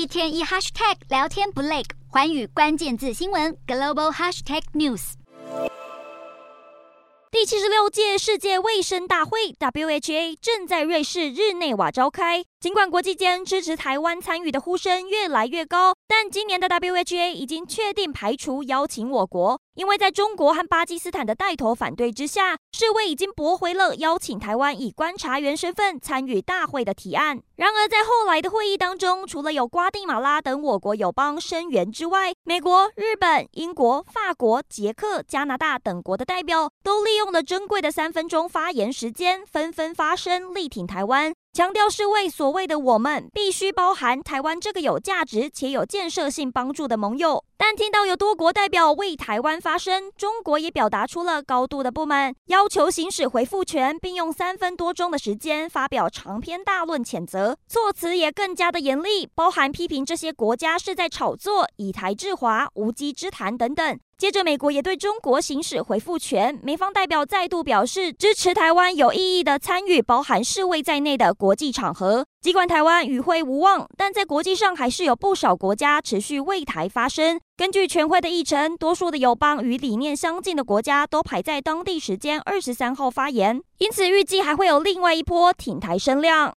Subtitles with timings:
[0.00, 5.12] 一天一 hashtag 聊天不累，环宇关键字新闻 global hashtag news。
[7.30, 12.46] 第七十六届世界卫生大会 （WHA） 正在瑞士日内瓦召开。
[12.60, 27.40] 尽管国际间支持台湾参与的呼声越来越高，但今年的 WHA 已经确定排除邀请我国，因为在中国和巴基斯坦的带头反对之下，世卫已经驳回了邀请台湾以观察员身份参与大会的提案。
[27.56, 41.32] 然而，在后来的会议当中，除了有瓜地马拉等我国友邦声援之外，美国、日本、英国、法国、捷克、加拿大等国的代表都利用了珍贵的三分钟发言时间，纷纷发声力挺台湾。
[41.52, 47.44] 强调是为所谓的“我们”必须包含台湾这个有价值且有建设性帮助的盟友。
[47.58, 63.98] 但听到有多国代表为台湾发声，中国也表达出了高度的不满，要求行使回复权，并用三分多钟的时间发表长篇大论谴责，措辞也更加的严厉，包含批评这些国家是在炒作、以台制华、无稽之谈等等。
[64.20, 72.26] 接着，美国也对中国行使回复权，美方代表再度表示支持台湾有意义的参与包含世卫在内的国际场合。
[72.42, 77.40] 尽管台湾与会无望，但在国际上还是有不少国家持续为台发声。
[77.56, 86.48] 根据全会的议程，多数的友邦与理念相近的国家都排在当地时间二十三号发言，因此预计还会有另外一波挺台声量。